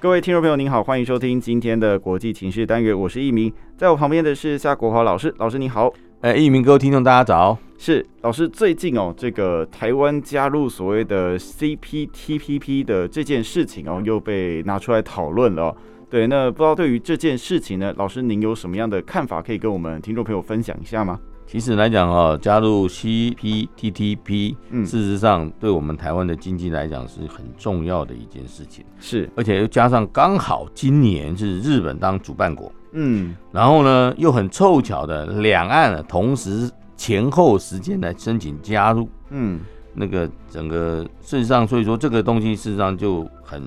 [0.00, 5.92] 各位听众朋友，您好，欢迎收听今天的国际情势单元，我是一鸣，在我旁边的是夏国华老师，老师你好，
[6.22, 15.76] 哎，一鸣，各位听众大家早，是老师，最近哦，这个台湾加入所谓的 CPTPP 的这件事情哦，又被拿出来讨论了，
[16.08, 21.20] 对，那不知道对于这件事情呢，老师您有什么样的看法，可以跟我们听众朋友分享一下吗？
[21.50, 28.84] 其实来讲哈，加入 CPTTP，嗯，事实上对我们台湾的经济来讲是很重要的一件事情。
[29.00, 39.58] 是，而且又加上刚好今年是日本当主办国，嗯，然后呢又很凑巧的两岸同时前后时间来申请加入，嗯，
[39.92, 43.60] 那个整个事实上，所以说这个东西事实上就很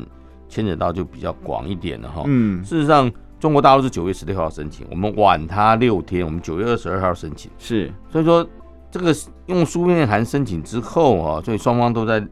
[0.47, 2.23] 牵扯到就比较广一点了哈。
[2.27, 3.11] 嗯，事实上。
[3.43, 7.51] 中国大陆是九月十六号申请，我们晚他六天，我们九月二十二号申请。
[7.57, 8.47] 是，所以说
[8.89, 9.13] 这个
[9.47, 12.25] 用书面函申请之后啊，所以双方都在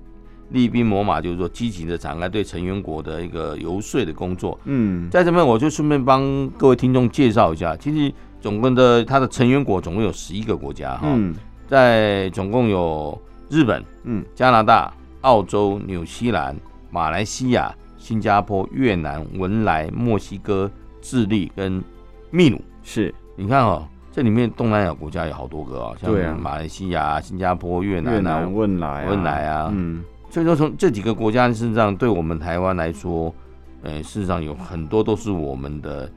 [0.52, 4.58] 厉兵秣马，就是说积极的展开对成员国的一个游说的工作。
[4.64, 11.36] 嗯，在这边我就顺便帮各位听众介绍一下，其实总共的它的成员国总共有十一个国家哈，嗯，
[11.68, 16.56] 在总共有日本、嗯，加拿大、澳洲、纽西兰、
[16.90, 20.72] 马来西亚、新加坡、越南、文莱、墨西哥。
[21.02, 21.84] 智利跟
[22.30, 22.62] 秘鲁。
[22.84, 33.34] 是，你看哦，这里面东南亚国家有好多个啊，像马来西亚、新加坡、越南啊、汶莱、汶莱啊，嗯，所以说从这几个国家事实上对我们台湾来说，
[33.82, 36.12] 呃，事实上有很多都是我们的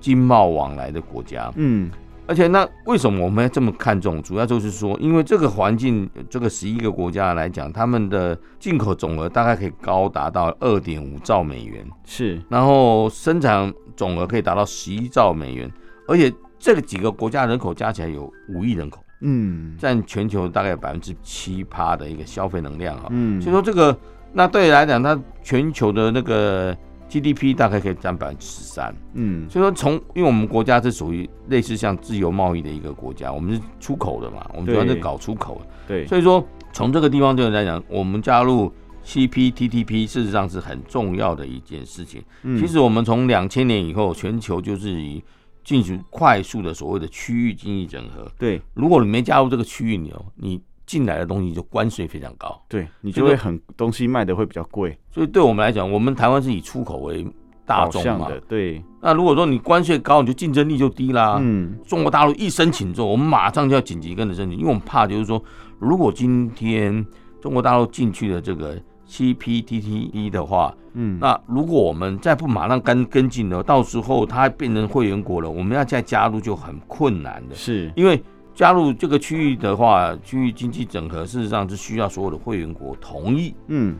[0.00, 1.90] 经贸往来的国家，嗯。
[2.28, 4.22] 而且那为什么我们要这么看重？
[4.22, 15.72] 主要就是说，因为这个环境，这个十一个国家来讲，他们的进口总额大概可以高达到二点五兆美元，是，然后生产总额可以达到十一兆美元，
[16.06, 23.98] 而且这个几个国家人口加起来有五亿人口，嗯，占全球大概百分之七趴的一个消费能量啊，嗯，所以说这个
[24.34, 26.76] 那对来讲，它全球的那个。
[27.08, 35.54] GDP 大概可以占百分之十三，嗯，所以说从因为我们国家是属于类似像自由贸易的一个国家，我们是出口的嘛，我们主要是搞出口。
[35.60, 38.72] 的，对，所以说从这个地方对我来讲，我们加入
[39.04, 42.22] CPTPP 事实上是很重要的一件事情。
[42.42, 45.24] 嗯，其实我们从两千年以后，全球就是以
[45.64, 50.60] 进行快速的所谓的区域经济整合，对，如果你没加入这个区域，你你。
[50.88, 57.26] 进来的东西就关税非常高，对，你就会很东西卖的会比较贵，所以对我们来讲，我们台湾是以出口为
[57.66, 58.82] 大宗嘛，对。
[59.02, 61.36] 那如果说你关税高，你就竞争力就低啦。
[61.42, 65.40] 嗯，中国大陆一申请之后，我们马上就要紧急跟着申请，因为我们怕就是说，
[65.78, 67.06] 如果今天
[67.42, 78.18] 中国大陆进去的这个 CPTTP 的话，嗯，那如果我们再不马上跟跟进呢，到时候它变成会员国了，我们要再加入就很困难的，是因为。
[78.58, 83.54] 加入这个区域的话，区域经济整合事实上是需要所有的会员国同意。
[83.68, 83.96] 嗯，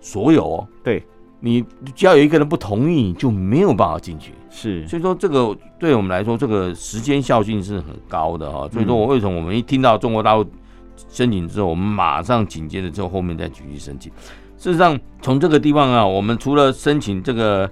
[0.00, 1.04] 所有哦，对，
[1.40, 1.60] 你
[1.92, 4.30] 只要有一个人不同意，你就没有办法进去。
[4.48, 8.68] 是，所以说这个对我们来说，这个时间效性是很高的哈。
[8.72, 10.46] 所以说我为什么我们一听到中国大陆
[11.08, 14.12] 申请之后，我们马上紧接着之后后面再继续申请。
[14.56, 17.68] 事实上，从这个地方啊，我们除了申请这个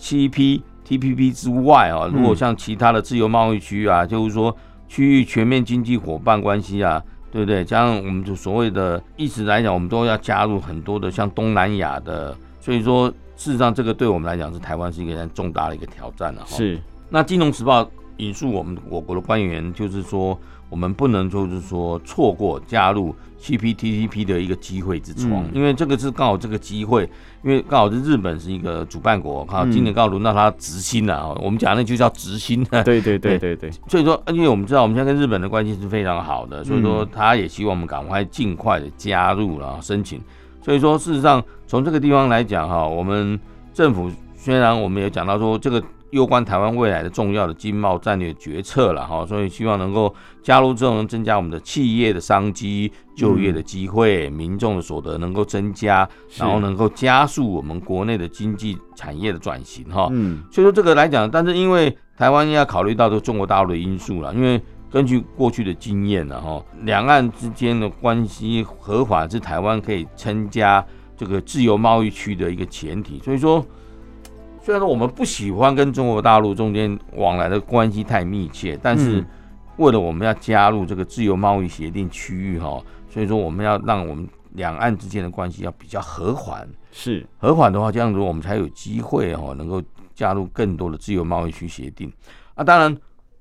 [0.00, 4.52] CPTPP 之外啊，如果像其他的自由贸易区啊，就是说。
[4.88, 7.64] 区域全面经济伙伴关系啊，对不对？
[7.64, 16.42] 加上我们就所谓的一直来讲，我们都要加入很多的像东南亚的，所以说事实上这个对我们来讲是台湾是一个很重大的一个挑战了。
[16.46, 16.78] 是。
[17.08, 17.84] 那《金融时报》
[18.16, 20.38] 引述我们我国的官员，就是说
[20.68, 27.08] 我们不能就是说错过加入 CPTPP 的一个机会之窗，因为这个是刚好这个机会。
[27.44, 31.28] 因为刚好是日本是一个主办国，哈，今年刚好轮到他执行了啊。
[31.40, 32.64] 我们讲那就叫执行。
[32.84, 33.70] 对对对对对。
[33.86, 40.20] 所以说，因为我们知道我们现在跟日本的关系是非常好的，所以说他也希望我们赶快尽快的加入了申请。
[40.60, 43.38] 所以说，事实上从这个地方来讲哈，我们
[43.72, 45.80] 政府虽然我们也讲到说这个。
[46.16, 56.08] 攸关台湾未来的重要的经贸战略决策了哈，所以希望能够加入之后，能增加我们的企业的商机、就业的机会、民众的所得能够增加，
[56.38, 60.08] 然后能够加速我们国内的经济产业的转型哈。
[60.10, 64.58] 嗯，所以说这个来讲，但是因为台湾要考虑到这中国大陆的因素了，因为
[64.90, 70.82] 根据过去的经验了哈，两岸之间的关系合法是台湾可以参加
[71.14, 73.62] 这个自由贸易区的一个前提，所以说。
[74.66, 79.24] 虽然说我们不喜欢跟中国大陆中间往来的关系太密切，但是
[79.76, 89.80] 为了我们要加入这个自由贸易协定区域哈，所以说我们要让我们两岸之间的关系要比较和缓，是和缓的话，这样子我们才有机会哈，能够
[90.16, 92.12] 加入更多的自由贸易区协定。
[92.56, 92.98] 啊，当然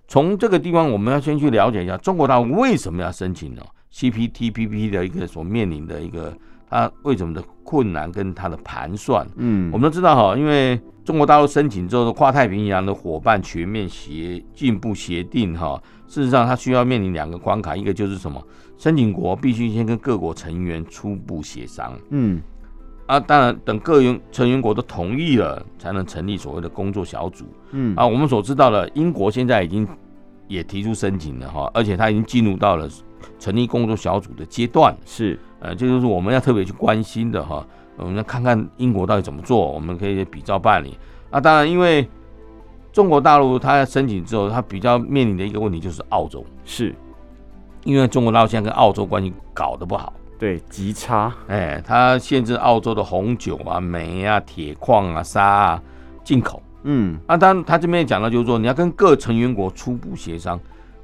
[0.08, 6.38] 从这个地方我们要先去了解一下中国大陆为什么要申请呢？CPTPP 的一个所面临的一个
[6.70, 15.82] 它为什么的困难跟他的盘算，嗯，我们都知道哈，因为中国大陆申请之后的跨太平洋的伙伴全面协进步协定哈。
[16.08, 18.42] 事实上，它需要面临两个关卡，一个就是什么？
[18.78, 22.42] 申请国必须先跟各国成员初步协商，嗯，
[23.08, 29.88] 啊，当然等各员成员国都同意了，才能成立所谓的工作小组，嗯，啊，我们所知道的，英国现在已经
[30.48, 32.88] 也提出申请了哈，而且他已经进入到了
[33.40, 37.66] 成立工作小组的阶段，是，呃，这就是我们要特别去关心的哈，
[37.98, 40.98] 我们要看看英国到底怎么做，我们可以比照办理，
[41.32, 42.08] 啊，当然因为。
[42.96, 46.96] 中国大陆它申请之后，它比较面临的一个问题就是澳洲，是
[47.84, 55.84] 因为中国大陆现在跟澳洲关系搞得不好，对，极差，哎，它限制澳洲的红酒啊、煤啊、铁矿啊、沙啊
[56.24, 60.58] 进口，嗯，那当然他这边也讲到，就是说你要跟各成员国初步协商，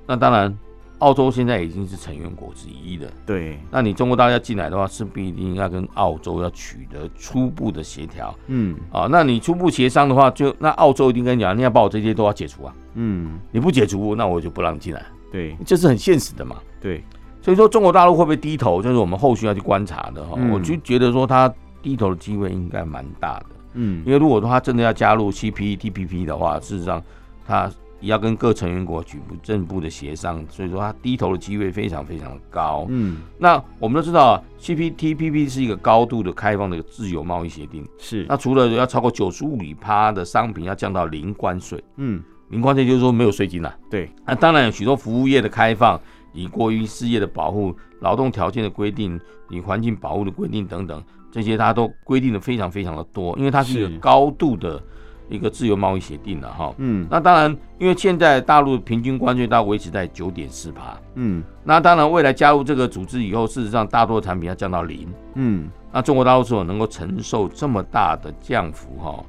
[0.07, 0.57] 那当然。
[1.01, 3.59] 澳洲现在已经是成员国之一了，对。
[3.71, 17.03] 那你中国大陆要进来的话，势必一定要跟澳洲要取得初步的协调，嗯，啊，那你初步协商的话，就那澳洲一定跟你讲，你要把我这些都要解除啊，嗯，你不解除，那我就不让你进来，对，这是很现实的嘛，对。
[17.41, 20.35] 所以说中国大陆会不会低头，就是我们后续要去观察的哈。
[20.37, 21.51] 嗯、我就觉得说他
[21.81, 27.01] 低头的机会应该蛮大的，嗯，因为如果说他真的要加入 CPTPP 的话，事实上
[27.47, 27.71] 他。
[28.01, 32.85] 也要跟各成员国举步正步的协商，所以说他低头的机会非常非常的高。
[32.89, 37.87] 嗯，那我们都知道，CPTPP 是一个高度的开放的自由贸易协定。
[37.99, 38.25] 是。
[38.27, 43.73] 那除了要超过九十五里趴的商品要降到零关税，嗯，零关税就是说没有税金了。
[43.89, 44.09] 对。
[44.25, 46.01] 那当然有许多服务业的开放，
[46.33, 49.19] 以过于事业的保护、劳动条件的规定、
[49.49, 54.81] 以环境保护的规定等等，这些它都规定的非常非常的多，因为它是一个高度的。
[55.31, 69.23] 一个自由贸易协定了哈，嗯，那当然，因为现在大陆平均关税它维持在九点四趴，嗯，那当然未来加入这个组织以后，事实上大多的产品要降到零，嗯，那中国大陆是否能够承受这么大的降幅哈，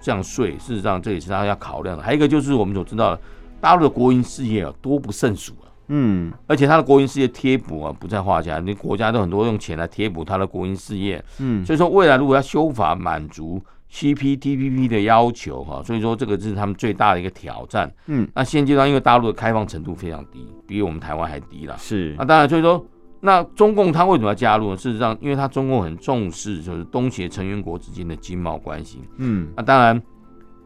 [0.00, 2.02] 降税，事实上这也是他要考量的。
[2.02, 3.20] 还有一个就是我们所知道的，
[3.60, 13.62] 大陆的国营事业啊多不胜数啊，嗯，而且它的国营事业贴补啊不在话下，你国家都很多用钱来贴补它的国营事业，嗯，所以说未来如果要修法满足。
[13.90, 17.90] CPTPP 的要求哈，所以说这个是他们最大的一个挑战。
[18.06, 21.74] 嗯，那现阶段因为大陆的开放程度非常低，比我们台湾还低了。
[21.78, 22.84] 是，那当然，所以说
[23.20, 24.76] 那中共他为什么要加入呢？
[24.76, 29.00] 事实上，因为他中共很重视就是东协成员国之间的经贸关系。
[29.16, 30.00] 嗯，那当然，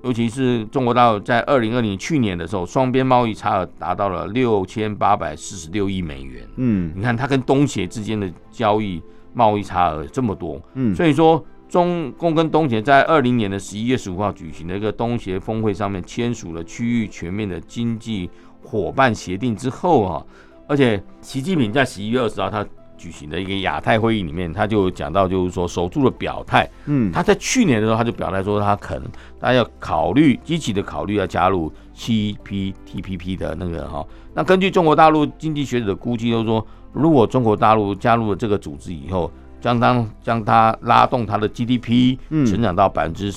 [0.02, 6.44] 尤其是中国大陆在二零二零去年的时候，双边贸易差额达到了六千八百四十六亿美元。
[6.56, 9.00] 嗯，你看他跟东协之间的交易
[9.32, 10.60] 贸易差额这么多。
[10.74, 11.42] 嗯，所以说。
[11.72, 18.28] 中共跟东协在二零年的十一月十五号举行的一个东协峰会上面签署了区域全面的经济
[18.62, 20.22] 伙伴协定之后啊，
[20.69, 22.62] 而且习近平在十一月二十号他
[22.98, 29.08] 举行的一个亚太会议里面，他就讲到就是说守住了表态，嗯，他在去年的时候他就表态说他可能
[29.41, 39.32] 他要考虑积极的考虑要加入 CPTPP 的那个哈，那根据中国大陆经济学者的估计，就是说如果中国大陆加入了这个组织以后。
[39.62, 43.32] 将当将它拉动它的 GDP 成长到百分之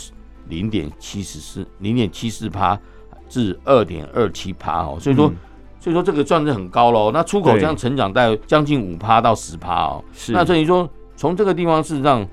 [0.50, 2.78] 零点七十四零点七四趴
[3.30, 5.32] 至二点二七趴哦，所以说
[5.80, 7.12] 所以说这个算是很高喽。
[7.12, 10.04] 那出口将成长在将近五趴到十趴哦。
[10.14, 10.32] 是。
[10.32, 12.28] 那所以说从这个地方事实上，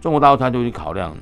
[0.00, 1.14] 中国大陆它就去考量，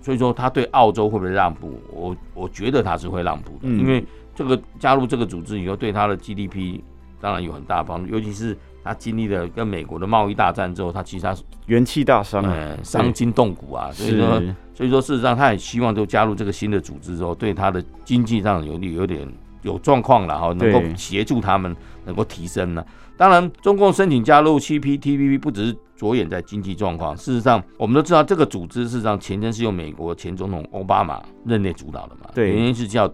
[0.00, 1.80] 所以说它对澳洲会不会让步？
[1.92, 6.80] 我我觉得它是会让步的，因为这个加入这个组织以后，对它的 GDP
[7.20, 8.56] 当然有很大帮助，尤其是。
[8.88, 13.90] 他经历了跟美国的贸易大战之后，他其实他元气大伤，嗯，伤筋动骨啊。
[13.92, 14.42] 所以说，
[14.72, 19.28] 所以说事实上，他也希望就加入这个新的组织之后，对他的经济上有有点
[19.60, 21.76] 有状况了哈，能够协助他们
[22.06, 22.82] 能够提升呢。
[23.18, 33.06] 当然，中共申请加入 CPTPP 不只是着眼在经济状况，事实上，我们都知道这个组织事实上前身是由美国前总统奥巴马任内主导的嘛，对，原因是叫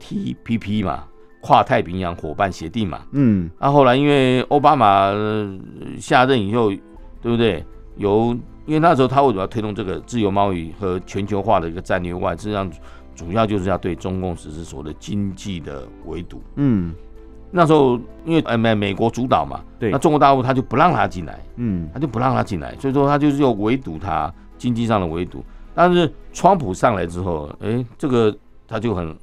[0.00, 1.04] TPP 嘛。
[1.46, 5.12] 跨太平洋伙伴协定嘛，嗯，那、啊、后来因为奥巴马
[6.00, 6.70] 下任以后，
[7.22, 7.64] 对不对？
[7.98, 12.68] 由因为那时候他为什么要推动这个自由贸易和全球化的一个战略外，实际上
[13.14, 16.92] 主要就是要对中共实施所谓的经济的围堵，嗯，
[17.52, 25.44] 那时候因为呃美美国主导嘛，对，那中国大陆他就不让他进来，嗯，他就不让他进来，所以说他就是要围堵他经济上的围堵。
[25.76, 28.36] 但是川普上来之后，哎，这个
[28.66, 29.16] 他就很。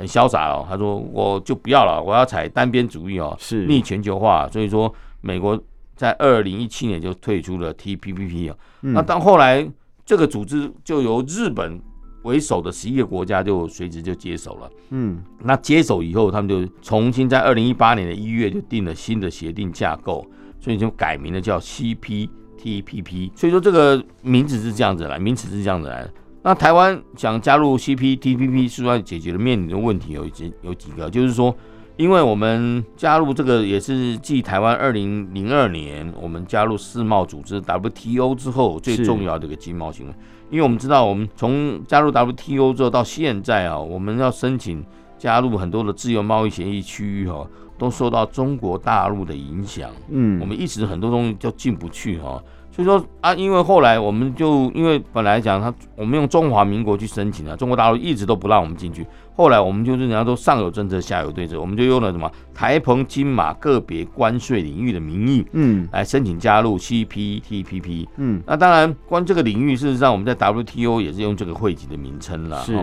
[0.00, 4.48] 很潇洒哦，他说我就不要了，我要采单边主义哦，是逆全球化。
[4.48, 4.90] 所以说，
[5.20, 5.62] 美国
[5.94, 8.56] 在二零一七年就退出了 TPP 啊。
[8.80, 9.70] 那到后来，
[10.06, 11.78] 这个组织就由日本
[12.22, 14.70] 为首的十一个国家就随之就接手了。
[14.88, 20.26] 嗯，那接手以后，他们就重新在二零一八年的一月就定了新的协定架构，
[20.58, 23.32] 所以就改名了叫 CPTPP。
[23.36, 26.10] 所以说这个名字是这样子来，名词是这样子来的。
[26.42, 31.54] 那台湾想加入 CPTPP，是要解决的面临的问题有几有几个，就是说，
[31.96, 40.14] 因为我们加入这个也是继台湾二零零二年我们加入世贸组织 WTO 之后最重要的一个经贸行为，
[40.50, 44.82] 因为我们知道我们从加入 WTO 之后到现在啊，我们要申请
[45.18, 52.42] 加入很多的自由贸易协议区域哈，都受到中国大陆的影响，嗯，我们一直很多东西就进不去哈。
[52.82, 59.06] 所以说啊，因为后来我们就因为本来讲他，我们用中华民国去申请啊，中国大陆一直都不让我们进去。
[59.36, 68.06] 后来我们就是人家都上有政策，下有对策，我们就用了什么台澎金马个别关税领域的名义，嗯，来申请加入 CPTPP。
[68.16, 72.62] 嗯，那当然关这个领域，事实上我们在 WTO 也是用这个会籍的名称了。
[72.62, 72.74] 是。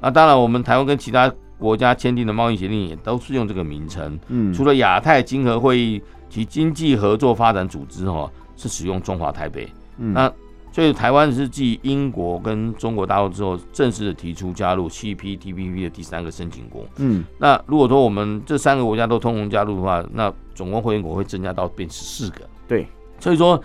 [0.00, 4.18] 那当然，我们台湾跟其他国家签订的贸易协定也都是用这个名称。
[4.28, 4.52] 嗯。
[4.52, 8.30] 除了亚太经合会议及经济合作发展组织哈。
[8.56, 10.32] 是使用中华台北，嗯、那
[10.72, 16.84] 所以台湾是继英国跟中国大陆之后，正式的提出加入 CPTPP 的第三个申请国。
[16.96, 22.40] 嗯，那如果说我们这三个国家都通通加入的话，那总共会员国会增加到变十四个。
[22.68, 22.86] 对，
[23.18, 23.58] 所以说，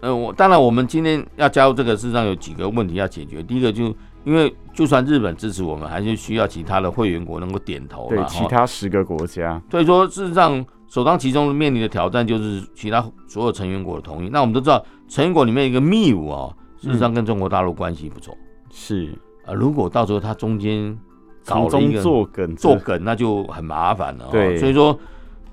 [0.00, 3.40] 呃，我当然我们今天要加入这个，事实上有几个问题要解决。
[3.44, 3.84] 第一个就
[4.24, 8.08] 因为就算日本支持我们，还是需要其他的会员国能够点头。
[8.08, 9.62] 对，其他十个国家。
[9.70, 10.64] 所以说，事实上。
[10.88, 14.28] 首当其冲面临的挑战就是其他所有成员国的同意。
[14.28, 16.48] 那我们都知道，成员国里面一个秘鲁啊，
[16.80, 18.36] 事实上跟中国大陆关系不错。
[18.70, 19.12] 是
[19.44, 20.96] 啊，如果到时候他中间
[21.44, 24.28] 搞了一个作梗，作梗，那就很麻烦了。
[24.30, 24.96] 对，所以说，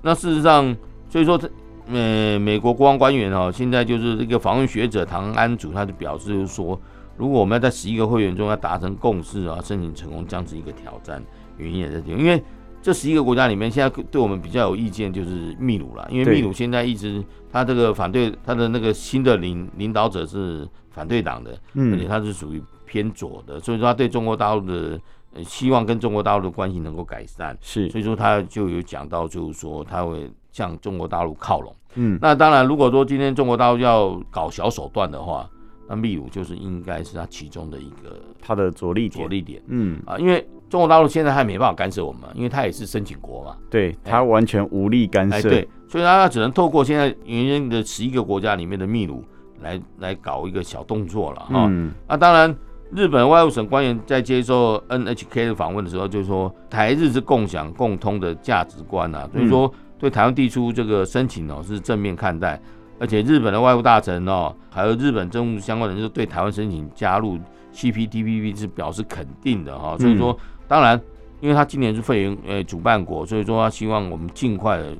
[0.02, 0.74] 那事实上，
[1.08, 1.50] 所以说，这
[1.92, 6.80] 呃，美国国防官员啊，现在就是这个访问学者唐安祖，他就表示就是说，
[7.16, 11.22] 如果我们要在十一个会员中要达成共识啊，申请成功将是一个挑战。
[11.58, 12.42] 原因也在这，因为。
[12.84, 25.00] 这十一个国家里面，现在对我们比较有意见就是秘鲁了，因为秘鲁现在一直他这个反对他的那个新的领领导者是反对党的，而且他是属于偏左的，所以说他对中国大陆的
[25.42, 31.74] 希望跟中国大陆的关系能够改善，是，所以说他就有讲到，就是说他会向中国大陆靠拢。
[31.94, 35.48] 嗯，那当然，如果说今天中国大陆要搞小手段的话，
[35.88, 39.62] 那秘鲁就是应该是他其中的一个他的着力点，着力点。
[39.68, 40.46] 嗯啊，因为。
[40.68, 49.22] 中国大陆现在还没办法干涉我们，因为他也是申请国嘛，对他完全无力干涉，对，所以他只能透过现在原先的十一个国家里面的秘鲁
[49.60, 51.66] 来来搞一个小动作了哈。
[51.68, 52.52] 嗯，那当然，
[52.90, 62.60] 日本外务省官员在接受 NHK 的访问的时候，就是说台日是共享共通的价值观啊，所以说对台湾递出这个申请哦是正面看待，
[62.98, 67.38] 而且日本的外务大臣哦，还有日本政务相关人士对台湾申请加入
[67.72, 70.36] CPTPP 是表示肯定的哈，所以说。
[70.66, 71.00] 当然，
[71.40, 74.96] 因为他今年是会员呃主办国，所以说他希望我们尽快的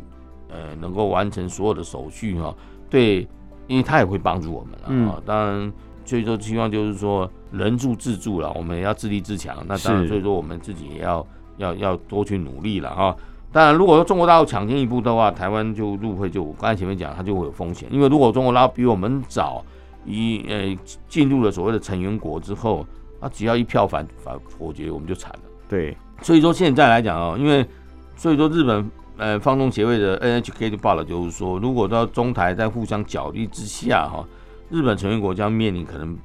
[0.48, 2.54] 呃能够完成所有的手续哈。
[2.90, 3.26] 对，
[3.66, 5.22] 因为他也会帮助我们了啊。
[5.24, 5.72] 当然，
[6.04, 9.56] 所以说希望就是说人助自助了，我们也要自立自强。
[9.66, 13.16] 那当然，所以说我们自己也要要要多去努力了哈。
[13.50, 17.88] 当然，如果说中国大陆抢先一步的话，台湾就入会就我刚才前面讲，它就会有风险。
[17.90, 19.64] 因为如果中国大陆比我们早
[20.04, 20.76] 一呃
[21.08, 22.86] 进入了所谓的成员国之后，
[23.20, 25.43] 他只要一票反反否决，我们就惨了。
[25.68, 27.66] 对，所以说现在来讲哦，因为
[28.16, 34.24] 所以说日本呃放送协会的 NHK 就报了，就是说如果到中台在互相角力之下哈，
[34.70, 36.16] 日本成员国将面临可能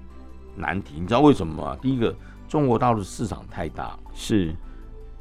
[0.55, 0.95] 难题。
[0.99, 1.77] 你知道为什么吗？
[1.81, 2.13] 第一个，
[2.47, 4.53] 中国大陆市场太大，是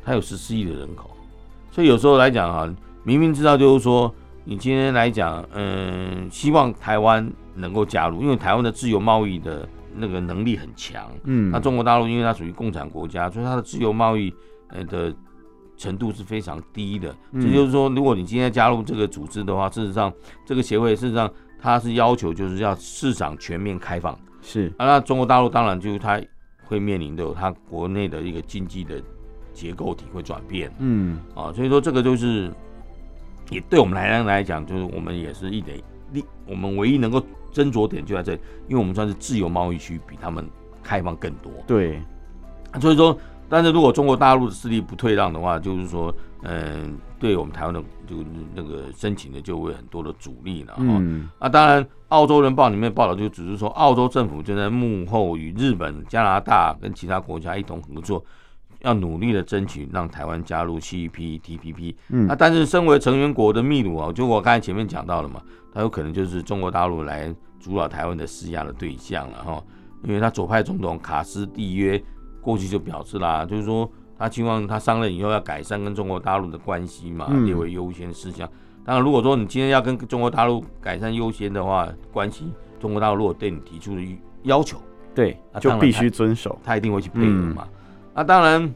[0.04, 1.10] 它有十四亿的人口，
[1.70, 2.68] 所以有时候来讲哈，
[3.04, 4.12] 明明知道就是说
[4.44, 9.66] 你今天来讲，嗯，希望台湾能够加入，因为台湾的自由贸易的。
[9.98, 14.32] 那个能力很强，嗯，那中国大陆因为它属于共产国家，所以它的自由贸易
[14.68, 15.14] 呃的
[15.76, 17.14] 程度是非常低的。
[17.34, 20.12] 这就是说，如果你今天加入这个组织的话，事实上
[20.44, 24.72] 这个协会事实上它是要求就是要市场全面开放，是。
[24.76, 26.20] 啊，那中国大陆当然就是它
[26.64, 29.02] 会面临的有它国内的一个经济的
[29.52, 31.18] 结构体会转变，嗯。
[31.34, 32.52] 啊，所以说这个就是
[33.50, 35.80] 也对我们来来讲，就是我们也是一点
[36.12, 37.22] 力，我们唯一能够。
[37.50, 40.46] 斟酌点就在这里，因为我们算是自由贸易区，比他们
[40.82, 41.50] 开放更多。
[41.66, 42.00] 对，
[42.78, 48.16] 所以说，但是如果中国大陆的势力不退让的话，就是说，嗯，对我们台湾的就
[48.54, 50.74] 那个申请的就会很多的阻力了。
[50.76, 58.22] 嗯，啊，当然，澳洲人报里面报道就只是说，澳洲政府正在幕后与日本、加拿大跟其他国家一同合作，
[58.80, 61.94] 要努力的争取让台湾加入 CPTPP。
[62.10, 65.42] 嗯，那但是身为成员国的秘鲁啊，就我刚才前面讲到了嘛，
[65.72, 69.62] 它有可能就是中国大陆来主导台湾的施压的对象了哈。
[70.04, 72.00] 因为他左派总统卡斯蒂约
[72.40, 78.48] 过去就表示啦，就是说他希望他上任以后要改善跟中国大陆的关系嘛，列为优先事项。
[78.84, 84.78] 当然，如果说你今天要跟中国大陆改善优先的话，关系中国大陆如果对你提出的要求，
[85.14, 87.66] 对，就必须遵守，他一定会去配合嘛。
[87.66, 87.77] 嗯
[88.18, 88.74] 啊、当然，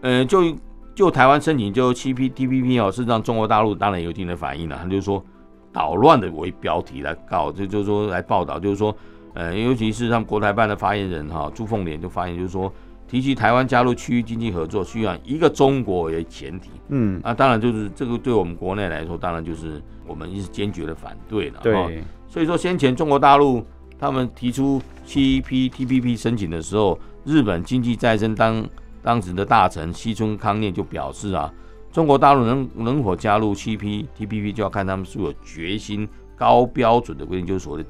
[0.00, 0.56] 呃，就
[0.94, 4.78] 就台湾申请就 CPTPP 哦，事实上中国大陆当然有一定的反应了。
[4.82, 5.22] 他就是说
[5.70, 8.96] 捣乱的为标题来告，就就是说来报道，就是说，
[9.34, 12.72] 呃，尤其是他们国台办的发言人哈朱凤莲就发言，就是说
[13.06, 16.70] 提起台湾加入区域经济合作，需要一个中国为前提。
[16.88, 21.60] 嗯，那、啊、当然就是这个对我们国内来说，当然就是我们是坚决的反对了。
[21.62, 23.62] 对，所以说先前中国大陆。
[23.98, 28.64] 他们提出 CPTPP 申请的时候，日本经济再生当
[29.02, 31.52] 当时的大臣西村康念就表示啊，
[31.92, 37.88] 中国大陆能能否加入 CPTPP 就要看他们是否有决心、高标准的规定，就是所谓的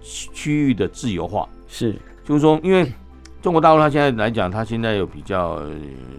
[0.00, 1.48] 区域的自由化。
[1.66, 2.92] 是，就是说，因为
[3.42, 5.60] 中国大陆它现在来讲，它现在有比较，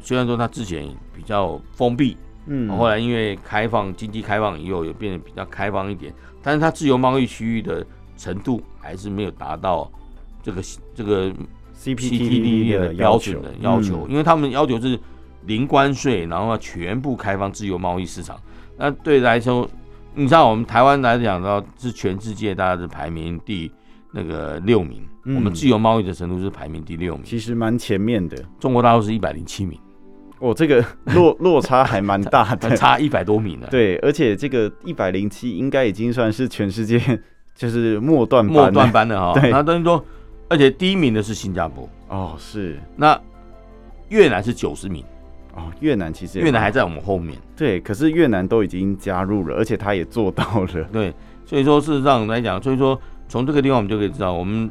[0.01, 7.85] 虽然说它之前比较封闭，嗯，后来因为开放经济开放以后，也变得比较开放一点，但是它自由贸易区域的。
[8.19, 9.87] 程度还是没有达到
[10.41, 10.59] 这个
[10.95, 11.31] 这个
[11.77, 14.99] CPTPP 的标准的要求，因为他们要求是
[15.45, 18.35] 零关税，然后全部开放自由贸易市场。
[18.77, 19.69] 那对来说，
[20.15, 23.71] 你知道我们台湾来讲的话，是全世界大概是排名第
[24.11, 28.37] 那个六名，我们自由贸易的程度是排名第六名，其实蛮前面的。
[28.59, 29.79] 中国大陆是一百零七名，
[30.39, 30.83] 哦，这个
[31.15, 33.67] 落落差还蛮大的， 差一百多名呢。
[33.69, 36.99] 对，而且这个一百零七应该已经算是全世界。
[37.57, 40.05] 就是末段末段班的哈， 那等于说，
[40.49, 41.87] 而且第一名的是新加坡。
[42.09, 42.79] 哦，是。
[42.95, 43.19] 那
[44.09, 45.03] 越南是九十名。
[45.55, 51.11] 哦，越南其实越南还在我们后面，对，可是越南都已经加入了，而且他也做到了， 对，
[51.45, 54.69] 所以说事实上来讲，所以说从这个地方我们就可以知道，我们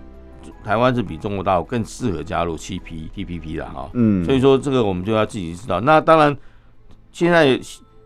[0.62, 6.37] 台湾是比中国大陆更适合加入 CPTPP 的哈，嗯，所以说这个我们就要自己知道，那当然
[7.11, 7.61] 现在。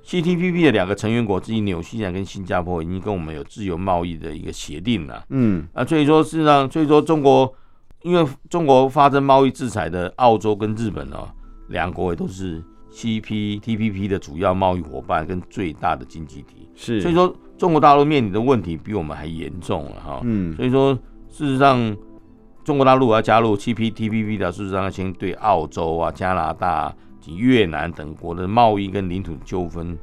[0.04, 5.24] CPTPP 的两个成员国之一，纽西兰跟新加坡已经跟我们有自由贸易的一个协定了。
[5.28, 7.52] 嗯，啊，所以说事实上，所以说中国，
[8.02, 11.28] 因为中国发生贸易制裁的澳洲跟日本哦，
[11.68, 16.68] 两国也都是 CPTPP 的主要贸易伙伴跟最大的经济体。
[16.74, 20.20] 是，所以说中国大陆面临的问题比我们还严重了哈。
[20.24, 20.94] 嗯，所以说
[21.28, 21.96] 事实上，
[22.64, 26.92] 中国大陆要加入 CPTPP 的，事实上要先对澳洲啊、加拿大。
[27.20, 29.96] 及越南等国的贸易跟领土纠纷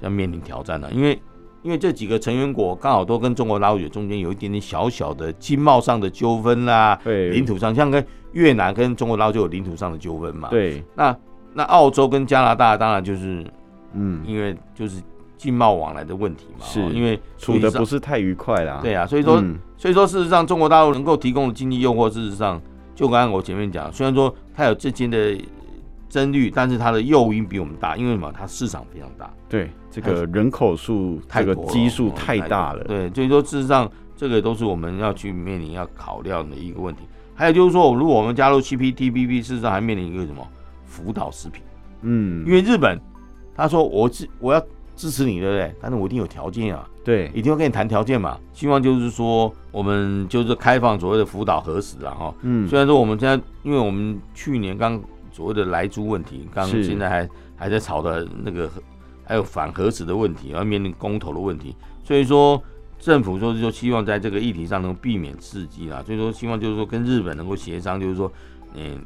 [0.00, 1.18] 要面临挑战了，因为
[1.62, 11.16] 因为这几个成员国刚好都跟中国大陆中间有一点点小小的经贸上的纠纷啦，对，领土上像跟越南跟中国大陆就有领土上的纠纷嘛，对，那
[11.54, 13.44] 那澳洲跟加拿大当然就是
[13.94, 15.02] 嗯，因为就是
[15.36, 19.42] 经贸往来的问题嘛，是因为处的不是太愉快啦，对啊，所以说
[19.76, 22.60] 所以说事实上中国大陆能够提供的经济诱惑，事实上
[22.94, 25.36] 就刚刚我前面讲，虽然说它有之间的。
[26.16, 28.32] 增率，但是它的诱因比我们大，因为什么？
[28.32, 29.30] 它市场非常大。
[29.50, 32.82] 对，这个人口数、这个基数太大了。
[32.84, 37.02] 对，所以说事实上，这个都是我们要去面临、要考量的一个问题。
[37.34, 40.42] 还有就是说，如果我们加入 CPTPP，事实上还面临一个什么？
[40.86, 41.62] 辅导食品。
[42.00, 42.98] 嗯，因为日本
[43.54, 44.62] 他说我支我要
[44.96, 45.74] 支持你，对不对？
[45.82, 46.88] 但是我一定有条件啊。
[47.04, 48.38] 对，一定要跟你谈条件嘛。
[48.54, 52.34] 希望就是说，我们就是开放所谓的辅导核实啊，哈。
[52.40, 54.98] 嗯，虽然说我们现在，因为我们去年刚。
[55.36, 58.70] 所谓的来租问题，刚现在还还在吵的那个，
[59.22, 62.62] 还有反核子的问题，要面临公投的问题，所以说
[62.98, 68.32] 政府说就希望在这个议题上能避免刺激啦，所以说希望就是说跟日本能够协商，就是说，
[68.72, 68.98] 嗯，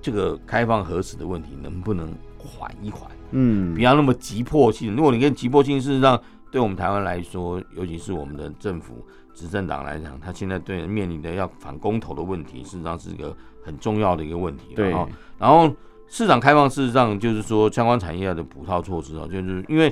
[0.00, 4.96] 这个开放核子的问题能不能缓一缓，嗯，不要那么急迫性。
[4.96, 6.18] 如果你跟急迫性，事实上
[6.54, 13.36] 对我们台湾来说，尤其是我们的政府执政党来讲，他现在对面临的要反公投的问题，事实上是一个。
[13.66, 14.90] 很重要的一个问题，对。
[15.38, 15.74] 然后
[16.06, 19.90] 市场开放，事实上就是说相关产业的补套措施啊，就是因为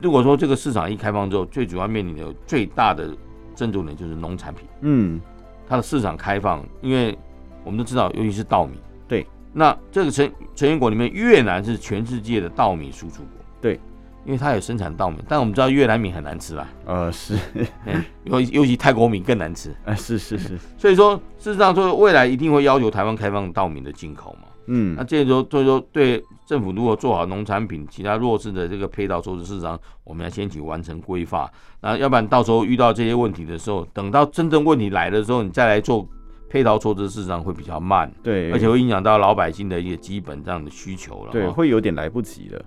[0.00, 3.12] 如果说这个市场一开放之后，最主要面临的最大的
[3.56, 4.68] 争夺点就是农产品。
[4.82, 5.20] 嗯，
[5.66, 7.18] 它的市场开放，因为
[7.64, 8.78] 我们都知道，尤其是稻米。
[9.08, 9.26] 对。
[9.52, 13.32] 那这个成成员国里面，越南是全世界的稻米输出国。
[13.60, 13.80] 对。
[14.28, 16.68] 因为它有生产稻米，但我们知道越南米很难吃吧？
[16.84, 17.34] 呃，是，
[18.24, 19.74] 尤尤其泰国米更难吃。
[19.86, 20.58] 呃，是是是。
[20.76, 24.48] 所以说，事实上说，未来一定会要求台湾开放稻米的进口嘛。
[24.66, 24.94] 嗯。
[24.94, 31.50] 那这时候，所以说，对政府如果做好农产品其他弱势的这个配套措施，事实上我们要先去完成规划。
[31.80, 36.06] 那要不然到时候遇到这些问题的时候，等到真正问题来的时候，你再来做
[36.50, 42.62] 配套措施事实上会比较慢，对，而且会影响到老百姓的一个基本这样的需求了，对，会有点来不及了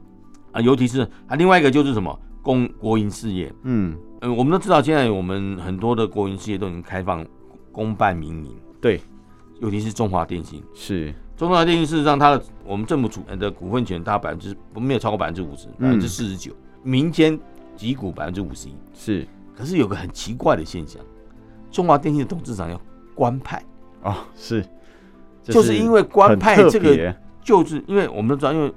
[0.52, 0.62] 啊。
[0.62, 3.96] 尤其是啊，另外一个就是什么公国营事业，嗯。
[4.24, 7.26] 嗯，我们都知道现在我们很多的国营事业都已经开放
[7.72, 9.02] 公办民营，对，
[9.60, 11.12] 尤其是中华电信，是。
[11.36, 17.40] 中华电信事实上它的我们政府主的股份权大概百分之没有超过百分之五十，百分之四十九，民间
[17.76, 21.02] 集股百分之五十一，是，可是有个很奇怪的现象，
[21.72, 22.80] 中华电信的董事长要
[23.16, 23.64] 官派。
[24.04, 24.62] 哦，是，
[25.44, 28.72] 是，就是因为官派这个，就是因为我们都知道，因为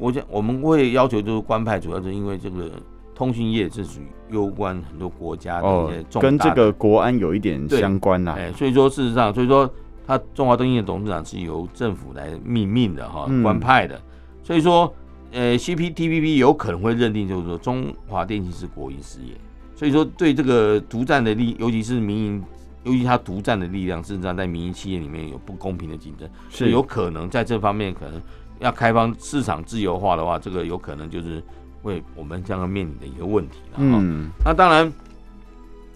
[0.00, 2.70] 国家我们会要求就是官派，主要是因为这个
[3.14, 8.34] 通讯业是属于攸关很多国家的一些重大，哦，跟这个国安有一点相关呐。
[8.36, 9.70] 哎，所以说事实上，所以说
[10.06, 14.00] 他中华电信的董事长是由政府来命名的哈，官派的，
[14.42, 14.92] 所以说
[15.32, 19.34] 呃，CPTPP 有可能会认定就是说中华电信是国营事业，
[19.76, 22.42] 所以说对这个独占的力，尤其是民营。
[22.82, 28.18] 尤其他独占的力量，事实上在民营企业里面有不公平的竞争，是有可能在这方面可能
[28.60, 31.42] 要开放市场自由化的话，这个有可能就是
[31.82, 33.78] 为我们将要面临的一个问题了。
[33.78, 34.90] 嗯，那当然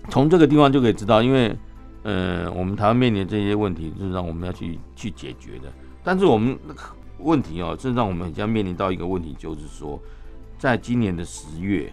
[0.09, 1.57] 从这个地方就可以知道，因为
[2.03, 5.73] 呃，我们台湾面临的这些问题，就是让我们要去去解决的。
[6.03, 6.59] 但是我们
[7.19, 9.99] 问题哦，是让我们将面临到一个问题，就是说，
[10.59, 11.93] 在今年的十月，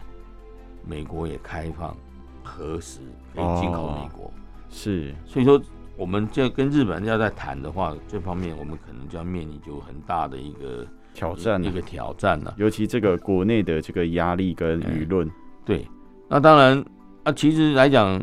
[0.85, 1.95] 美国也开放
[2.43, 2.99] 核实
[3.35, 4.25] 可以进口美国。
[4.25, 4.31] 哦
[4.73, 5.61] 是，所以说，
[6.01, 10.83] 我们这跟日本人要在谈的话，这方面我们可能就要面临就很大的一个
[11.13, 12.55] 挑战，一个挑战了。
[12.57, 15.29] 尤其这个国内的这个压力跟舆论，
[15.63, 15.87] 对，
[16.27, 16.83] 那当然
[17.21, 18.19] 啊，其实来讲，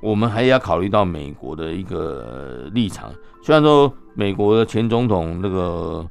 [0.00, 3.12] 我们还要考虑到美国的一个立场。
[3.42, 6.08] 虽然说美国的前总统那个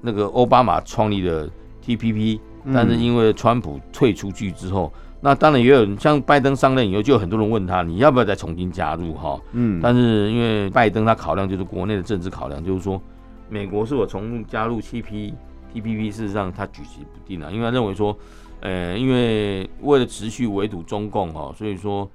[0.00, 1.50] 那个奥巴马创立的
[1.84, 2.38] TPP，
[2.72, 4.94] 但是因为川普退出去之后。
[5.24, 9.40] 那当然也有人像拜登上任以后，就有很多人问他，你要不要再重新加入哈？
[9.52, 13.00] 嗯，但是因为拜登他考量就是国内的政治考量，就是说
[13.48, 18.14] 美国是否重新加入 CPTPP，事实上他举棋不定啊，因为他认为说，
[18.60, 22.06] 呃，因为为了持续围堵中共哈，所以说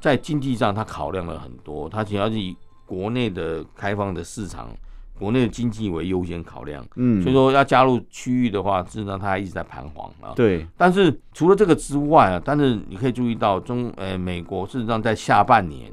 [0.00, 4.70] 在经济上他考量了很多，他主要是以国内的开放的市场。
[5.18, 10.34] 国内的经济为优先考量，嗯，所以说要加入区域的话，事实上它还一直在彷徨啊。
[10.36, 15.90] 对，但是除了这个之外啊，但是你可以注意到中，呃，美国事实上在下半年，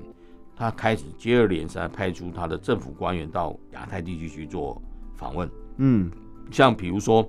[0.58, 4.82] 他开始接二连三派出他的政府官员到亚太地区去做
[5.16, 6.12] 访问，嗯，
[6.52, 7.26] 像比如说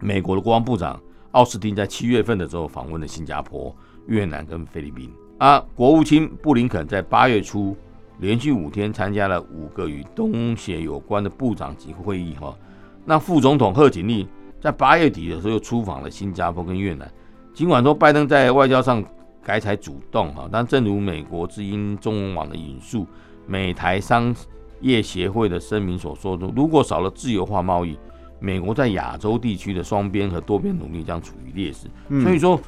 [0.00, 3.72] 美国的国防部长奥斯汀在七月份的时候访问了新加坡、
[4.08, 5.08] 越南跟菲律宾，
[5.38, 7.76] 啊，国务卿布林肯在八月初。
[8.18, 12.54] 连续五天参加了五个与东协有关的部长级会议哈，
[13.04, 14.26] 那副总统贺锦丽
[14.60, 17.10] 在八月底的时候又出访了新加坡跟越南。
[17.54, 19.04] 尽管说拜登在外交上
[19.42, 23.06] 改采主动哈，但正如美国之音中文网的引述
[23.46, 24.34] 美台商
[24.80, 27.96] 业协会的声明所说的，如果少了自由化贸易，
[28.40, 31.88] 美国在亚洲地区的双边和多边努力将处于劣势。
[32.22, 32.60] 所以说，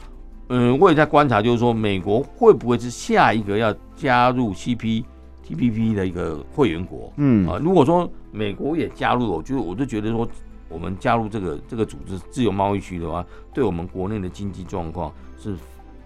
[0.48, 5.04] 嗯，我也在观察，就是说美国会不会是下一个要加入 CP。
[5.50, 7.48] TPP 的一个会员国，嗯。
[7.48, 10.28] 啊，如果说美国也加入，我就我就觉得说，
[10.68, 15.54] 我们加入这个这个组织自由贸易区的话，对我们国内的经济状况是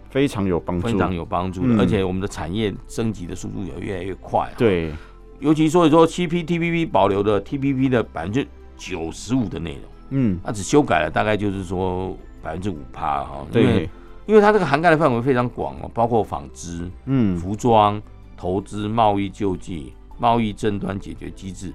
[0.09, 4.51] 非常有帮助，非常有帮助的，而且我们的产业升级的速度也越来越快。
[4.57, 4.93] 对，
[5.41, 13.89] 尤其所以说，CPTPP 保留的 TPP 的百分之九十五的内容，嗯，它只修改了大概就是说百分之五趴哈，对，
[14.27, 18.01] 因为它这个涵盖的范围非常广哦，包括纺织，嗯，服装。
[18.45, 21.73] 投资、贸易救济、贸易争端解决机制、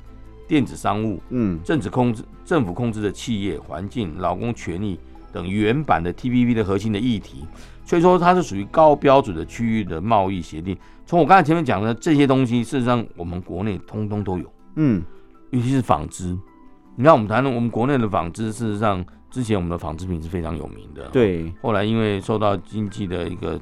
[0.48, 5.00] 电子商务、嗯，政治控制、政府控制的企业环境、劳工权益
[5.34, 7.44] 等原版的 TPP 的核心的议题，
[7.84, 10.78] 所以说它是属于高标准的区域的贸易协定。
[11.08, 15.02] 从我刚才前面讲的这些东西，事实上我们国内通通都有，嗯，
[15.50, 16.38] 尤其是纺织。
[16.96, 21.52] 你看我们谈论我们国内的纺织，事实上之前我们的纺织品是非常有名的，对。
[21.64, 23.60] 后来因为受到经济的一个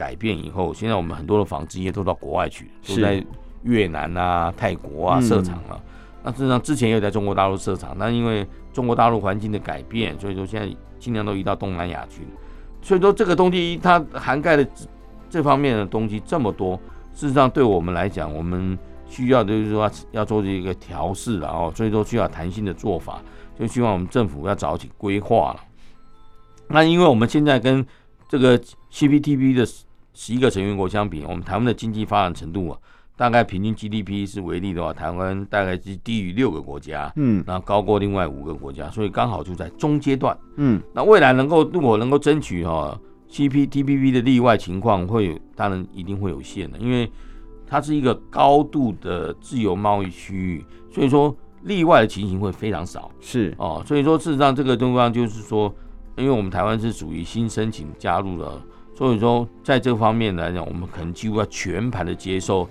[0.00, 3.22] 改变以后，现在我们很多的纺织业都到国外去，都在
[3.64, 5.78] 越南啊、泰国啊设厂了。
[6.22, 12.22] 那事实上之前也有在中国大陆设厂，那因为中国大陆环境的改变，所以说现在尽量都移到东南亚去。
[12.80, 14.66] 所以说这个东西它涵盖的
[15.28, 16.80] 这方面的东西这么多，
[17.12, 23.20] 事实上对我们来讲，我们需要的就是说要做这一个调试，然后所以说需要弹性的做法，
[23.58, 25.60] 就希望我们政府要早起规划了。
[26.68, 27.84] 那因为我们现在跟
[28.28, 28.58] 这个
[28.92, 29.66] CPTPP 的
[30.22, 32.78] 十一个成员国相比，我们台湾的经济发展程度啊，
[33.16, 47.10] 大概平均 GDP 是为例的话，台湾大概是低于六个国家，嗯，然后高过另外五个国家，所以刚好就在中阶段，嗯，那未来能够如果能够争取哈 CPTPP 的例外情况，会当然一定会有限的，因为
[47.66, 53.10] 它是一个高度的自由贸易区域，所以说例外的情形会非常少。
[53.20, 53.54] 是。
[53.56, 55.74] 哦，所以说事实上这个地方就是说，
[56.18, 58.60] 因为我们台湾是属于新申请加入的，
[59.00, 62.68] 所以说在这方面来讲，我们可能几乎要全盘的接受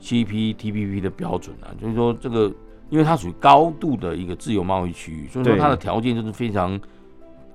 [0.00, 1.74] CPTPP 的标准啊。
[1.82, 2.48] 就是说这个，
[2.88, 6.80] 因为它属于高度的一个自由贸易区域，所以说它的条件就是非常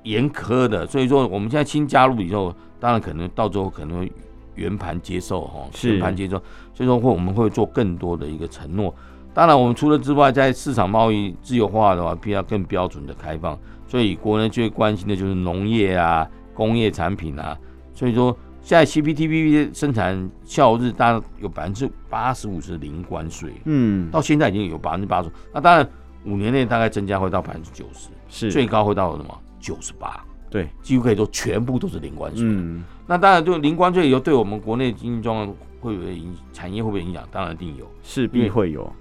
[0.04, 0.86] 严苛的。
[0.86, 4.12] 所以说我们现在新加入以后，当然可能到最后可能会。
[4.58, 6.36] 圆盘接受哈，圆盘接受，
[6.74, 8.92] 所以说会我们会做更多的一个承诺。
[9.32, 13.56] 当然，我们除了之外，在市场贸易自由化的话，必要更标准的开放。
[13.88, 17.56] 所以国人最关心的就是农业啊、工业产品啊。
[17.98, 25.32] 所以说，现在 CPTPP 生产效日大概有百分之八十五是零关税，嗯，到现在已经有百分之八十。
[25.52, 25.90] 那当然，
[26.24, 30.24] 五年内大概增加会到百分之九十，是最高会到什么九十八？
[30.48, 32.46] 对，几乎可以说全部都是零关税。
[32.46, 32.84] 嗯。
[33.08, 35.48] 那当然，就零关税以后，对我们国内经济状况
[35.82, 37.28] 会不会影，产业会不会影响？
[37.32, 38.94] 当然一定有，势必会有。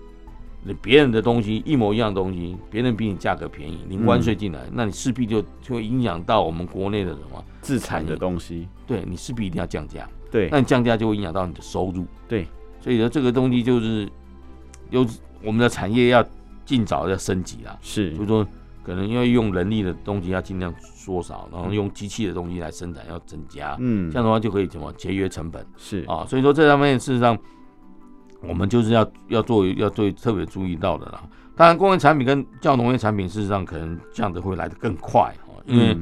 [0.66, 8.68] 那别人的东西一模一样的东西，别人比你价格便宜，零关税进来，嗯、那你势必就就会影响到我们国内的什么自产的东西。
[8.86, 10.08] 对，你势必一定要降价。
[10.30, 12.04] 对，那你降价就会影响到你的收入。
[12.28, 12.46] 对，
[12.80, 14.08] 所以说这个东西就是
[14.90, 15.06] 有
[15.42, 16.24] 我们的产业要
[16.64, 17.78] 尽早要升级了。
[17.80, 18.46] 是，就是说。
[18.86, 25.66] 可能因为用人力的东西要尽量缩少，然后用机器的东西来生产要增加，嗯，这样的话就可以怎么节约成本？
[25.76, 27.36] 是啊，所以说这方面事实上
[28.48, 31.22] 我们就是要要做要做特别注意到的啦。
[31.56, 35.96] 当然，工业产品跟较农业产品事实上可能降的会来得更快哦，因为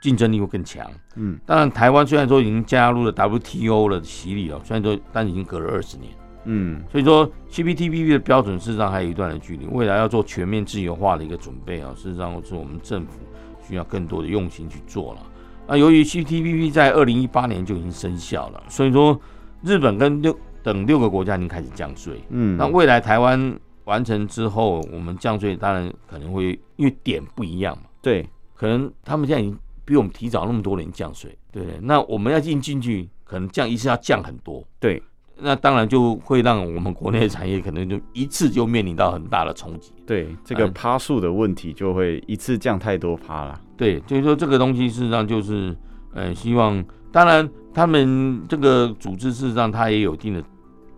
[0.00, 0.88] 竞争力会更强。
[1.16, 6.12] 嗯，当然台湾虽然说已经加入了 WTO 的洗礼了，虽然说但已经隔了二十年。
[6.44, 13.20] 嗯，所以说 CPTPP 的标准事实上还有一段的距离，未来要做全面自由化的一个准备啊，事实上是我们政府
[13.66, 15.20] 需要更多的用心去做了。
[15.68, 19.20] 那由于 CPTPP 在二零一八年就已经生效了，所以说
[19.62, 22.20] 日本跟六等六个国家已经开始降税。
[22.30, 35.02] 嗯，那未来台湾完成之后，我们降税当然可能会因为点不一样嘛，对，可能他们现在已经比我们提早那么多年降税，对，那我们要进进去，可能降一次要降很多，对。
[35.44, 39.90] 那当然就会让我们国内的产业可能就一次就面临到很大的冲击。
[40.06, 43.60] 对，这个趴数的问题就会一次降太多趴了。
[43.76, 45.76] 对，所以说这个东西事实上就是，
[46.14, 50.44] 呃，希望当然他们这个组织事实上它也有一定的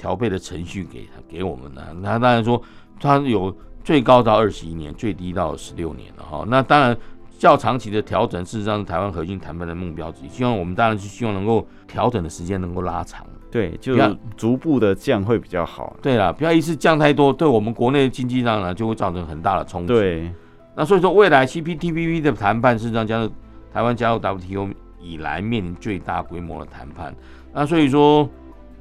[0.05, 1.83] 调配的程序给他给我们的。
[2.03, 2.61] 那当然说
[3.01, 6.45] 它有最高到二十一年，最低到十六年了哈。
[6.47, 6.95] 那当然
[7.38, 10.29] 较长期的调整，事实上是台湾核心谈判的目标之一。
[10.29, 13.27] 希望我们当然是希望能够调整的时间能够拉长。
[13.51, 13.97] 对，就
[14.37, 15.97] 逐步的降会比较好。
[16.03, 19.95] 对了，不要一次降太多，对我们国内的经济上呢，就会造成很大的冲击。
[19.95, 20.31] 对，
[20.77, 23.31] 那所以说未来 CPTPP 的谈判，事实上将是
[23.73, 24.69] 台湾加入 WTO
[25.01, 27.14] 以来面临最大规模的谈判。
[27.55, 28.29] 那所以说，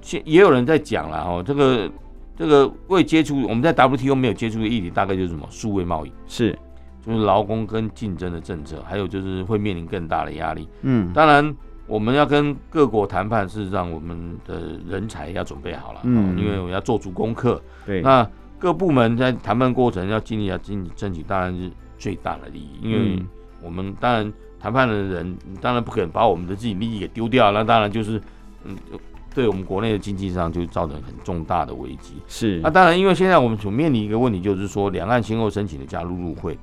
[0.03, 1.89] 现也有人在讲了哦，这个
[2.37, 6.55] 这个未接触，我们在 WTO 没有接触的议题，大概就是什么数位贸易，是
[7.03, 10.69] 就是劳工跟竞争的政策，还有就是会面临更大的压力。
[10.83, 11.55] 嗯，当然。
[11.85, 17.61] 我们要跟各国谈判，事实上我们的人才要准备好了，嗯，因为我们要做足功课。
[17.85, 18.25] 对，那
[18.57, 22.79] 各部门在谈判过程要尽力要尽争取，当然是最大的利益。
[22.81, 23.21] 因为
[23.61, 28.17] 我们当然谈判的人，当然不可能把我们的自己利益给丢掉，那当然就是，
[28.63, 28.73] 嗯，
[29.33, 32.21] 对我们国内的经济上就造成很重大的危机。
[32.27, 36.57] 是，那当然，因为现在我们所面临一个问题，就是说两岸先后申请的加入入会，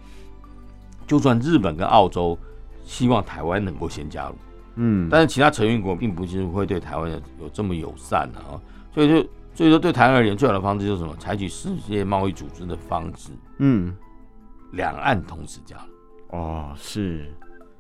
[1.07, 2.39] 就算日本跟澳洲
[2.85, 4.35] 希望台湾能够先加入。
[4.77, 8.55] 嗯，但是其他成员国并不是会对台湾有这么友善的啊，
[8.95, 11.15] 所以就所以说对台湾而言，最好的方式就是什么？
[11.17, 13.95] 采取世界贸易组织的方式，嗯，
[14.73, 17.31] 两岸同时加入，哦，是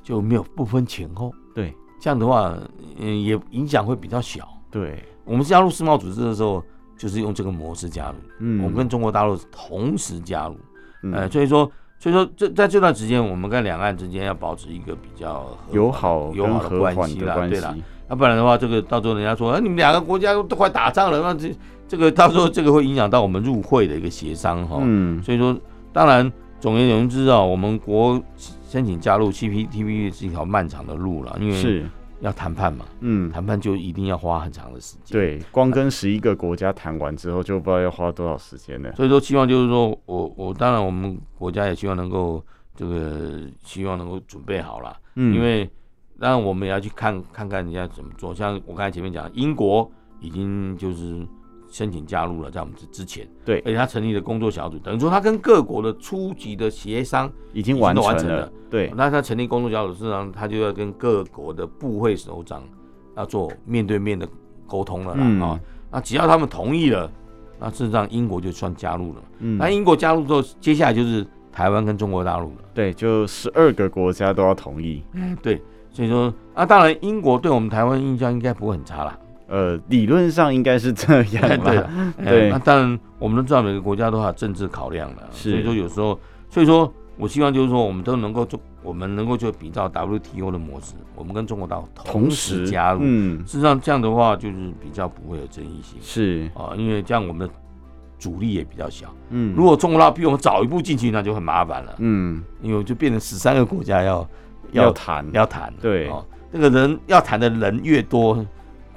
[0.03, 2.59] 就没有不分前后，对，这样的话，
[2.98, 4.48] 嗯，也影响会比较小。
[4.71, 6.63] 对，我们加入世贸组织的时候，
[6.97, 10.57] 就是用这个模式加入，嗯，我们跟中国大陆同时加入，
[11.03, 11.71] 嗯，呃，所以说。
[12.03, 17.77] 所以说，这在这段时间，我们跟两岸之间要保持一个比较友好、友好的关系啦，对啦。
[18.09, 21.55] 要不然的话，这个到时候人家说，哎，你们两个国家都快打仗了，那这
[21.87, 24.79] 这个到时候这个会影响到我们入会的一个协商哈。
[24.81, 25.23] 嗯。
[25.23, 25.55] 所以说，
[25.93, 28.19] 当然，总而言之啊，我们国
[28.67, 31.85] 申请加入 CPTPP 是一条漫长的路了，因为是。
[32.21, 35.19] 要谈判嘛，嗯，谈判就一定要花很长的时间。
[35.19, 38.93] 对，光跟十一个国家谈完之后，就不知道要花多少时间呢。
[38.95, 42.45] 所以说，希望就是说我我当然我们国家也希望能够
[42.77, 45.69] 这个希望能够准备好了，嗯，因为
[46.19, 48.35] 当然我们也要去看看看人家怎么做。
[48.35, 51.27] 像我刚才前面讲，英国已经就是。
[51.71, 58.93] 申请加入了，在我们之之前，对，而且他成立了工作小组，等于说他跟各国的初级的协商已经完成了，对。
[58.97, 62.63] 那他成立工作小组，事实上他就要跟各国的部会首长
[63.17, 64.29] 要做面对面的
[64.67, 65.61] 沟通了啦，啊、嗯，
[65.93, 67.11] 那只要他们同意了，
[67.59, 69.23] 那事实上英国就算加入了。
[69.39, 72.65] 嗯，那英国加入之后，接下来就是台湾跟中国大陆了。
[72.75, 75.03] 对，就十二个国家都要同意。
[75.13, 79.17] 嗯，对，所以说啊，当然英国对我们台湾印象应该不会很差啦。
[79.51, 81.87] 呃，理论上应该是这样啦。
[82.17, 82.51] 对， 对。
[82.51, 86.91] 那当然，我们都知道每个国家都有政治考量的，所以说有时候，所以说。
[87.19, 93.01] 我希望就是说，我们都能够做，我们能够就比照 WTO 的模式，我们跟中国大陆同时加入。
[93.03, 95.99] 嗯，事实上这样的话就是比较不会有争议性。
[96.01, 97.55] 是啊，因为这样我们的
[98.19, 99.15] 阻力也比较小。
[99.29, 101.95] 嗯，如果中国大陆比我们早一步进去，那就很麻烦了。
[101.99, 104.27] 嗯，因为就变成十三个国家要
[104.73, 105.71] 要谈要谈。
[105.79, 108.43] 对哦，那个人要谈的人越多，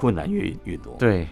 [0.04, 0.94] 困难越越多。
[1.00, 1.26] 对，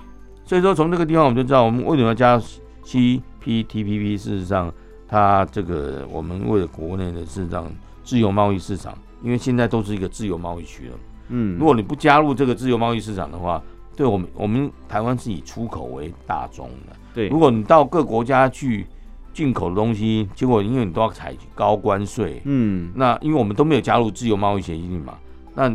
[0.45, 2.41] 所以说从这个地方我们就知道，我们为什么要加
[2.85, 4.17] CPTPP？
[4.17, 4.73] 事实上。
[5.13, 7.69] 它这个，我们为了国内的市场
[8.01, 10.93] 自由贸易市场，因为现在都是一个自由贸易区了。
[11.27, 13.61] 嗯，如果你不加入这个自由贸易市场的话，
[13.93, 16.95] 对我们，我们台湾是以出口为大宗的。
[17.13, 18.87] 对，如果你到各国家去
[19.33, 25.17] 进口的东西，结果因为你都要采取高关税，嗯，那因为我们都没有加入自由贸易协议嘛，
[25.53, 25.69] 那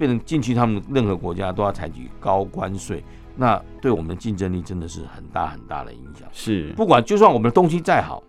[0.00, 3.04] 变成进去他们任何国家都要采取高关税，
[3.36, 6.26] 那对我们的竞争力真的是很大很大的影响。
[6.32, 8.22] 是，不管就算我们的东西再好。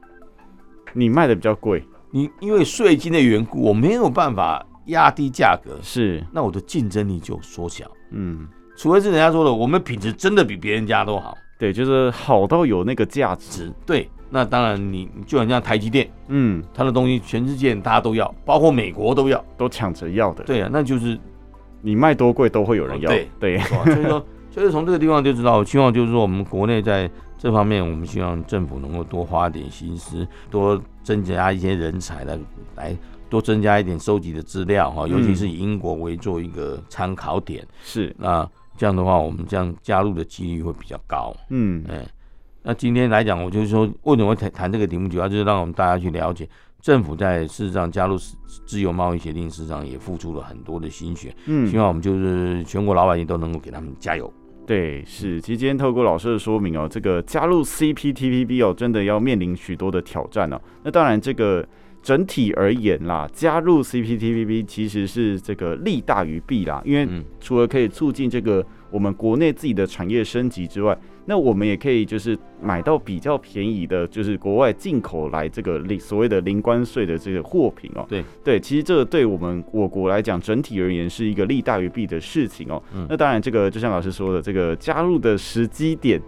[0.94, 1.82] 你卖的比较贵，
[2.12, 7.90] 你因为税金的缘故，我没有办法压低价格，是，那我的竞争力就缩小。
[8.10, 13.72] 嗯，除非是人家说的，我们品质真的比别人家都好，对，就是好到有那个价值。
[13.86, 20.44] 对，那当然你就很像台积电，嗯，它的东西全世界大家都要，包括美国都要，都抢着要的。
[20.44, 21.18] 对啊，那就是
[21.82, 23.10] 你卖多贵都会有人要。
[23.10, 27.10] 对对，所以说，所 以从这个地方就知道，我希望就是说我们国内在。
[27.42, 32.38] 这方面，我们希望政府能够多花点心思，多增加一些人才来
[32.76, 32.96] 来，
[33.32, 37.68] 多增加一点收集的资料哈，尤其是以英国为做一个参考点。
[37.82, 41.36] 是，那这样的话，我们这样加入的几率会比较高。
[41.50, 42.06] 嗯，哎，
[42.62, 46.48] 那今天来讲，我就是说，为什么会谈谈这个题目，主要就是让我们大家去了解，
[46.82, 48.18] 政府在事实上加入
[48.66, 51.34] 自由贸易协定，事实上也付出了很多的心血。
[51.46, 54.32] 嗯，希望我们就是全国老百姓都能够给他们加油。
[54.66, 60.60] 对，是，其实今天透过老师的说明哦，这个加入 CPTPP 哦，真的要面临许多的挑战哦。
[60.84, 61.68] 那当然，这个
[62.02, 67.08] 整体而言啦，加入 CPTPP 其实是这个利大于弊啦，因为
[67.40, 78.06] 除了可以促进这个我们国内自己的产业升级之外，那我们也可以就是买到比较便宜的，就是国外进口来这个零所谓的零关税的这个货品哦。
[78.10, 82.82] 对对，其实这个对我们我国来讲，整体而言是一个利大于弊的事情哦。
[82.94, 83.08] 嗯。
[83.10, 86.22] 那当然，这个就像老师说的，这个加入的时机点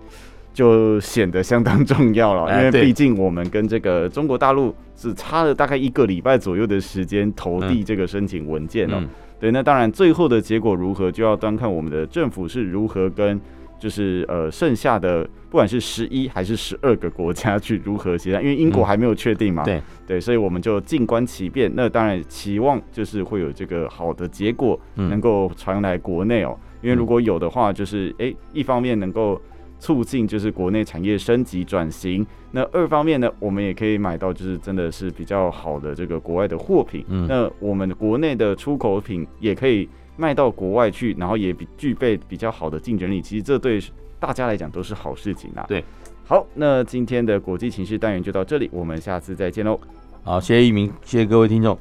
[0.54, 9.04] 就显得相当重要了，因为毕竟我们跟这个中国大陆是差了大概一个礼拜左右的时间投递这个申请文件哦。
[9.44, 13.38] 对，那当然最后的结果如何，就要端看我们的政府是如何跟。
[13.78, 19.62] 就是呃，剩下的不管是十一还是十二个国家去如何协商，因为英国还没有确定嘛。
[19.64, 21.70] 对对，所以我们就静观其变。
[21.76, 26.58] 那当然期望就是会有这个好的结果能够传来国内哦。
[26.82, 29.42] 因为如果有的话，就是诶，一方面能够
[29.84, 37.04] 促进就是国内产业升级转型，那二方面呢，我们也可以买到就是真的是比较好的这个国外的货品。
[37.10, 39.90] 嗯那我们国内的出口品也可以。
[40.16, 43.82] 卖到国外去，然后也比具备比较好的竞争力，其实这对
[44.20, 45.66] 大家来讲都是好事情啊。
[45.68, 45.84] 对，
[46.24, 49.80] 好，那今天的国际情势单元就到这里，我们下次再见喽。
[50.22, 51.76] 好，谢谢一鸣，谢谢各位听众。